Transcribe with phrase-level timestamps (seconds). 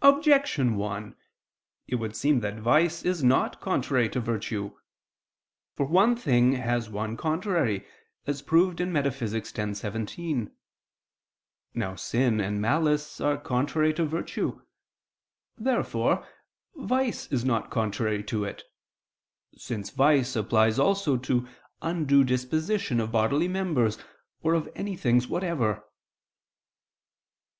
[0.00, 1.14] Objection 1:
[1.86, 4.76] It would seem that vice is not contrary to virtue.
[5.76, 7.86] For one thing has one contrary,
[8.26, 9.32] as proved in Metaph.
[9.32, 9.80] x, text.
[9.82, 10.50] 17.
[11.74, 14.62] Now sin and malice are contrary to virtue.
[15.56, 16.26] Therefore
[16.74, 18.64] vice is not contrary to it:
[19.56, 21.46] since vice applies also to
[21.80, 23.96] undue disposition of bodily members
[24.40, 25.84] or of any things whatever.